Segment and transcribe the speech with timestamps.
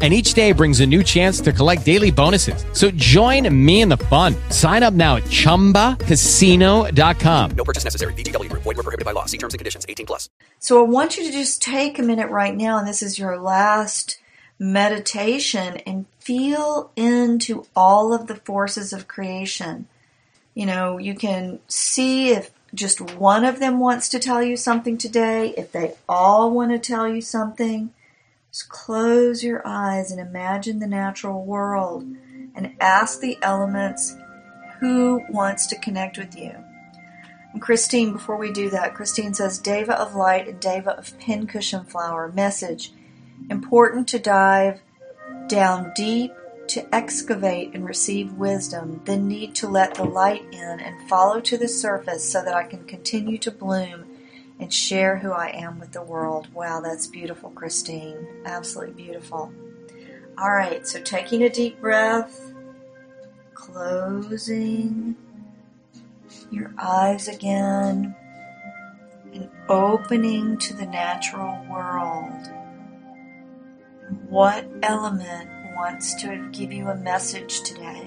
[0.00, 2.64] And each day brings a new chance to collect daily bonuses.
[2.72, 4.36] So join me in the fun.
[4.50, 7.50] Sign up now at chumbacasino.com.
[7.50, 8.12] No purchase necessary.
[8.12, 8.62] VGW Group.
[8.62, 9.24] Void were prohibited by law.
[9.24, 9.84] See terms and conditions.
[9.88, 10.30] 18 plus.
[10.60, 13.38] So I want you to just take a minute right now, and this is your
[13.38, 14.20] last
[14.58, 19.88] meditation, and feel into all of the forces of creation.
[20.54, 24.98] You know, you can see if just one of them wants to tell you something
[24.98, 27.90] today, if they all want to tell you something.
[28.68, 32.04] Close your eyes and imagine the natural world
[32.54, 34.16] and ask the elements
[34.80, 36.54] who wants to connect with you.
[37.52, 41.84] And Christine, before we do that, Christine says Deva of Light and Deva of Pincushion
[41.84, 42.30] Flower.
[42.32, 42.92] Message
[43.50, 44.80] important to dive
[45.48, 46.32] down deep
[46.68, 51.56] to excavate and receive wisdom, then need to let the light in and follow to
[51.56, 54.04] the surface so that I can continue to bloom
[54.60, 56.52] and share who I am with the world.
[56.52, 58.26] Wow, that's beautiful, Christine.
[58.44, 59.52] Absolutely beautiful.
[60.36, 62.52] All right, so taking a deep breath,
[63.54, 65.16] closing
[66.50, 68.14] your eyes again,
[69.32, 72.48] and opening to the natural world.
[74.28, 78.06] What element wants to give you a message today?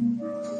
[0.00, 0.53] Mm-hmm.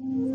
[0.00, 0.27] Mm-hmm.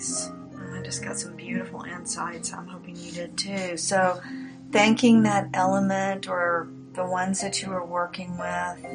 [0.00, 0.30] Nice.
[0.30, 2.54] Uh, I just got some beautiful insights.
[2.54, 3.76] I'm hoping you did too.
[3.76, 4.18] So,
[4.72, 8.86] thanking that element or the ones that you were working with.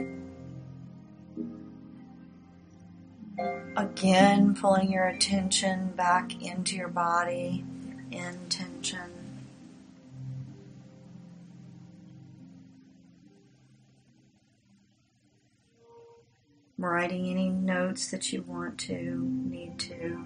[3.77, 7.63] Again, pulling your attention back into your body,
[8.09, 9.11] intention.
[16.79, 20.25] Writing any notes that you want to, need to.